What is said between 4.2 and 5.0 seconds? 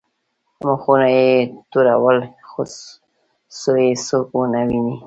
ونه ویني.